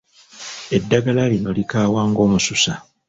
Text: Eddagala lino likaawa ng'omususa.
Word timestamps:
Eddagala 0.77 1.23
lino 1.31 1.49
likaawa 1.57 2.01
ng'omususa. 2.09 2.73